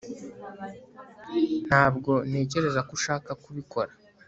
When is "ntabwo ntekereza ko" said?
1.67-2.91